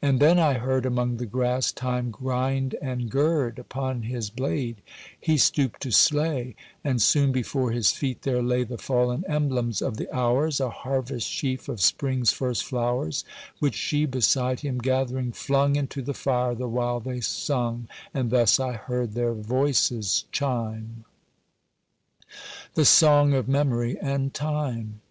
And 0.00 0.18
then 0.18 0.38
I 0.38 0.54
heard, 0.54 0.86
Among 0.86 1.18
the 1.18 1.26
grass, 1.26 1.72
Time 1.72 2.10
grind 2.10 2.74
and 2.80 3.10
gird 3.10 3.58
Upon 3.58 4.04
his 4.04 4.30
blade: 4.30 4.80
He 5.20 5.36
stooped 5.36 5.82
to 5.82 5.90
slay, 5.90 6.56
And 6.82 7.02
soon 7.02 7.32
before 7.32 7.70
his 7.70 7.92
feet 7.92 8.22
there 8.22 8.42
lay 8.42 8.64
The 8.64 8.78
fallen 8.78 9.26
emblems 9.28 9.82
of 9.82 9.98
the 9.98 10.10
hours— 10.10 10.58
A 10.58 10.70
harvest 10.70 11.28
sheaf 11.28 11.68
of 11.68 11.82
spring's 11.82 12.32
first 12.32 12.64
flowers— 12.64 13.26
Which 13.58 13.74
she 13.74 14.06
beside 14.06 14.60
him 14.60 14.78
gathering 14.78 15.32
flung 15.32 15.76
Into 15.76 16.00
the 16.00 16.14
fire 16.14 16.54
the 16.54 16.66
while 16.66 16.98
they 16.98 17.20
sung, 17.20 17.88
And 18.14 18.30
thus 18.30 18.58
I 18.58 18.72
heard 18.72 19.12
their 19.12 19.34
voices 19.34 20.24
chime: 20.32 21.04
(THE 22.72 22.86
SONG 22.86 23.34
OF 23.34 23.46
MEMORY 23.46 23.98
AND 24.00 24.32
TIME.) 24.32 25.02